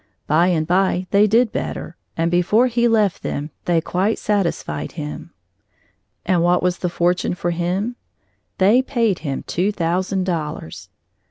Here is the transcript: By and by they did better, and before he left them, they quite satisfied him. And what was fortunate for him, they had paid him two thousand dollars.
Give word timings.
By 0.25 0.47
and 0.47 0.65
by 0.65 1.05
they 1.11 1.27
did 1.27 1.51
better, 1.51 1.95
and 2.17 2.31
before 2.31 2.65
he 2.65 2.87
left 2.87 3.21
them, 3.21 3.51
they 3.65 3.81
quite 3.81 4.17
satisfied 4.17 4.93
him. 4.93 5.29
And 6.25 6.41
what 6.41 6.63
was 6.63 6.77
fortunate 6.77 7.37
for 7.37 7.51
him, 7.51 7.97
they 8.57 8.77
had 8.77 8.87
paid 8.87 9.19
him 9.19 9.43
two 9.45 9.71
thousand 9.71 10.23
dollars. 10.23 10.89